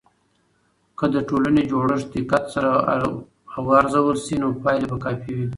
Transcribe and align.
که 0.97 1.05
د 1.13 1.15
ټولنې 1.29 1.61
جوړښت 1.71 2.07
دقت 2.15 2.43
سره 2.53 2.69
ارزول 3.79 4.17
سي، 4.25 4.35
نو 4.41 4.47
پایلې 4.63 4.87
به 4.91 4.97
کافي 5.05 5.31
وي. 5.37 5.47